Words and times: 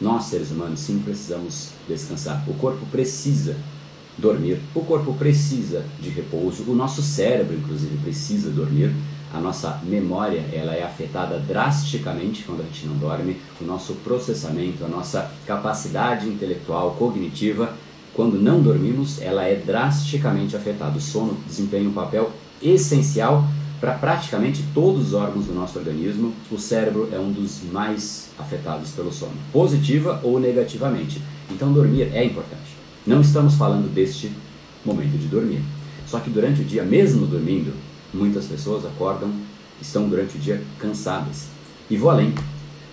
Nós, 0.00 0.24
seres 0.24 0.50
humanos, 0.50 0.80
sim 0.80 0.98
precisamos 1.00 1.70
descansar. 1.86 2.42
O 2.48 2.54
corpo 2.54 2.86
precisa 2.86 3.56
dormir, 4.16 4.58
o 4.74 4.80
corpo 4.80 5.14
precisa 5.14 5.84
de 6.00 6.08
repouso, 6.10 6.64
o 6.66 6.74
nosso 6.74 7.02
cérebro, 7.02 7.56
inclusive, 7.56 7.96
precisa 7.98 8.50
dormir. 8.50 8.92
A 9.32 9.38
nossa 9.38 9.80
memória 9.84 10.44
ela 10.52 10.74
é 10.74 10.82
afetada 10.82 11.38
drasticamente 11.38 12.42
quando 12.42 12.62
a 12.62 12.64
gente 12.64 12.86
não 12.86 12.96
dorme, 12.96 13.36
o 13.60 13.64
nosso 13.64 13.94
processamento, 14.02 14.84
a 14.84 14.88
nossa 14.88 15.30
capacidade 15.46 16.28
intelectual, 16.28 16.96
cognitiva, 16.98 17.72
quando 18.12 18.42
não 18.42 18.60
dormimos, 18.60 19.20
ela 19.22 19.44
é 19.44 19.54
drasticamente 19.54 20.56
afetada. 20.56 20.98
O 20.98 21.00
sono 21.00 21.36
desempenha 21.46 21.88
um 21.88 21.92
papel 21.92 22.32
essencial 22.60 23.44
para 23.80 23.94
praticamente 23.94 24.62
todos 24.74 25.08
os 25.08 25.14
órgãos 25.14 25.46
do 25.46 25.54
nosso 25.54 25.78
organismo, 25.78 26.34
o 26.50 26.58
cérebro 26.58 27.08
é 27.10 27.18
um 27.18 27.32
dos 27.32 27.62
mais 27.72 28.28
afetados 28.38 28.90
pelo 28.90 29.10
sono, 29.10 29.32
positiva 29.50 30.20
ou 30.22 30.38
negativamente. 30.38 31.20
Então, 31.50 31.72
dormir 31.72 32.14
é 32.14 32.22
importante. 32.22 32.76
Não 33.06 33.22
estamos 33.22 33.54
falando 33.54 33.92
deste 33.92 34.30
momento 34.84 35.16
de 35.16 35.26
dormir. 35.28 35.62
Só 36.06 36.20
que 36.20 36.28
durante 36.28 36.60
o 36.60 36.64
dia, 36.64 36.82
mesmo 36.82 37.26
dormindo, 37.26 37.72
muitas 38.12 38.44
pessoas 38.44 38.84
acordam, 38.84 39.32
estão 39.80 40.08
durante 40.08 40.36
o 40.36 40.40
dia 40.40 40.62
cansadas. 40.78 41.46
E 41.88 41.96
vou 41.96 42.10
além. 42.10 42.34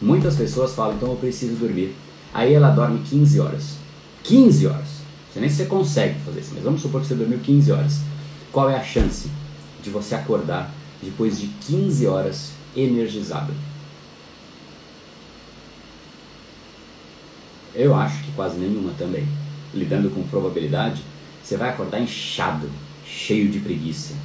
Muitas 0.01 0.35
pessoas 0.35 0.73
falam, 0.73 0.95
então 0.95 1.09
eu 1.09 1.15
preciso 1.17 1.55
dormir. 1.55 1.93
Aí 2.33 2.53
ela 2.53 2.69
dorme 2.69 2.99
15 2.99 3.39
horas. 3.41 3.75
15 4.23 4.67
horas. 4.67 4.87
Você 5.33 5.39
nem 5.41 5.49
se 5.49 5.65
consegue 5.65 6.19
fazer 6.21 6.39
isso, 6.39 6.51
mas 6.53 6.63
vamos 6.63 6.81
supor 6.81 7.01
que 7.01 7.07
você 7.07 7.15
dormiu 7.15 7.39
15 7.39 7.71
horas. 7.71 7.99
Qual 8.51 8.69
é 8.69 8.77
a 8.77 8.83
chance 8.83 9.29
de 9.83 9.89
você 9.89 10.15
acordar 10.15 10.71
depois 11.01 11.39
de 11.39 11.47
15 11.47 12.07
horas 12.07 12.51
energizado. 12.75 13.53
Eu 17.73 17.95
acho 17.95 18.23
que 18.23 18.31
quase 18.31 18.57
nenhuma 18.57 18.93
também. 18.97 19.27
Lidando 19.73 20.09
com 20.09 20.23
probabilidade, 20.23 21.03
você 21.43 21.57
vai 21.57 21.69
acordar 21.69 21.99
inchado, 21.99 22.69
cheio 23.05 23.49
de 23.49 23.59
preguiça. 23.59 24.15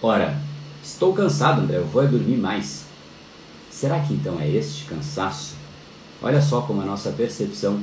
Ora, 0.00 0.36
estou 0.82 1.12
cansado, 1.12 1.60
André, 1.60 1.76
eu 1.76 1.86
vou 1.86 2.06
dormir 2.08 2.36
mais. 2.36 2.84
Será 3.70 4.00
que 4.00 4.12
então 4.12 4.40
é 4.40 4.48
este 4.48 4.84
cansaço? 4.84 5.54
Olha 6.20 6.42
só 6.42 6.62
como 6.62 6.82
a 6.82 6.84
nossa 6.84 7.10
percepção 7.12 7.80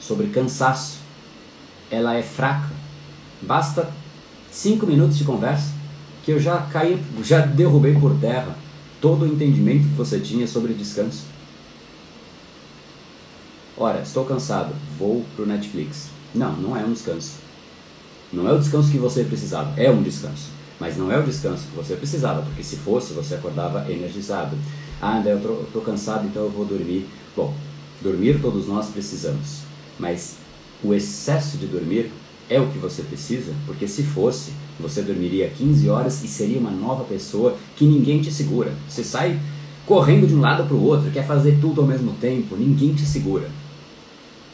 sobre 0.00 0.28
cansaço 0.28 0.98
ela 1.90 2.14
é 2.14 2.22
fraca. 2.22 2.70
Basta 3.40 3.90
cinco 4.50 4.86
minutos 4.86 5.16
de 5.16 5.24
conversa 5.24 5.72
que 6.28 6.32
eu 6.32 6.38
já 6.38 6.58
caí, 6.70 7.02
já 7.24 7.40
derrubei 7.40 7.94
por 7.94 8.14
terra 8.20 8.54
todo 9.00 9.22
o 9.22 9.26
entendimento 9.26 9.88
que 9.88 9.94
você 9.94 10.20
tinha 10.20 10.46
sobre 10.46 10.74
descanso. 10.74 11.22
Ora, 13.74 14.02
estou 14.02 14.26
cansado, 14.26 14.74
vou 14.98 15.24
pro 15.34 15.46
Netflix. 15.46 16.10
Não, 16.34 16.52
não 16.56 16.76
é 16.76 16.84
um 16.84 16.92
descanso. 16.92 17.36
Não 18.30 18.46
é 18.46 18.52
o 18.52 18.58
descanso 18.58 18.90
que 18.90 18.98
você 18.98 19.24
precisava, 19.24 19.72
é 19.80 19.90
um 19.90 20.02
descanso. 20.02 20.50
Mas 20.78 20.98
não 20.98 21.10
é 21.10 21.18
o 21.18 21.22
descanso 21.22 21.64
que 21.66 21.74
você 21.74 21.96
precisava, 21.96 22.42
porque 22.42 22.62
se 22.62 22.76
fosse, 22.76 23.14
você 23.14 23.36
acordava 23.36 23.90
energizado. 23.90 24.54
Ah, 25.00 25.16
André, 25.16 25.32
eu 25.32 25.66
tô 25.72 25.80
cansado, 25.80 26.26
então 26.26 26.42
eu 26.42 26.50
vou 26.50 26.66
dormir. 26.66 27.08
Bom, 27.34 27.54
dormir 28.02 28.38
todos 28.42 28.68
nós 28.68 28.88
precisamos, 28.88 29.60
mas 29.98 30.36
o 30.84 30.92
excesso 30.92 31.56
de 31.56 31.66
dormir 31.66 32.12
é 32.50 32.60
o 32.60 32.68
que 32.68 32.78
você 32.78 33.02
precisa, 33.02 33.52
porque 33.66 33.86
se 33.86 34.02
fosse, 34.02 34.52
você 34.80 35.02
dormiria 35.02 35.50
15 35.50 35.88
horas 35.88 36.24
e 36.24 36.28
seria 36.28 36.58
uma 36.58 36.70
nova 36.70 37.04
pessoa 37.04 37.56
que 37.76 37.84
ninguém 37.84 38.20
te 38.20 38.32
segura. 38.32 38.72
Você 38.88 39.04
sai 39.04 39.38
correndo 39.86 40.26
de 40.26 40.34
um 40.34 40.40
lado 40.40 40.64
para 40.64 40.76
o 40.76 40.84
outro, 40.84 41.10
quer 41.10 41.26
fazer 41.26 41.58
tudo 41.60 41.80
ao 41.80 41.86
mesmo 41.86 42.12
tempo, 42.20 42.56
ninguém 42.56 42.94
te 42.94 43.04
segura. 43.04 43.50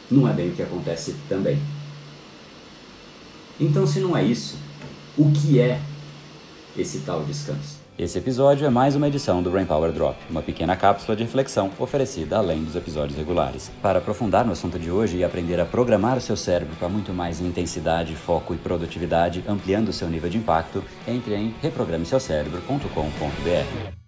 Não 0.09 0.27
é 0.27 0.33
bem 0.33 0.49
o 0.49 0.51
que 0.51 0.61
acontece 0.61 1.15
também. 1.27 1.57
Então, 3.59 3.87
se 3.87 3.99
não 3.99 4.15
é 4.15 4.23
isso, 4.23 4.55
o 5.17 5.31
que 5.31 5.59
é 5.59 5.79
esse 6.77 6.99
tal 6.99 7.23
descanso? 7.23 7.85
Esse 7.97 8.17
episódio 8.17 8.67
é 8.67 8.69
mais 8.69 8.93
uma 8.93 9.07
edição 9.07 9.41
do 9.41 9.49
Brain 9.49 9.65
Power 9.65 9.93
Drop, 9.93 10.17
uma 10.29 10.41
pequena 10.41 10.75
cápsula 10.75 11.15
de 11.15 11.23
reflexão 11.23 11.71
oferecida 11.79 12.37
além 12.37 12.61
dos 12.61 12.75
episódios 12.75 13.17
regulares. 13.17 13.71
Para 13.81 13.99
aprofundar 13.99 14.45
no 14.45 14.51
assunto 14.51 14.77
de 14.77 14.91
hoje 14.91 15.15
e 15.17 15.23
aprender 15.23 15.61
a 15.61 15.65
programar 15.65 16.17
o 16.17 16.21
seu 16.21 16.35
cérebro 16.35 16.75
para 16.75 16.89
muito 16.89 17.13
mais 17.13 17.39
intensidade, 17.39 18.13
foco 18.13 18.53
e 18.53 18.57
produtividade, 18.57 19.45
ampliando 19.47 19.87
o 19.89 19.93
seu 19.93 20.09
nível 20.09 20.29
de 20.29 20.37
impacto, 20.37 20.83
entre 21.07 21.35
em 21.35 21.55
reprogrameseucerebro.com.br. 21.61 24.04